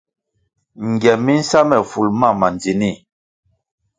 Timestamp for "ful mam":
1.91-2.35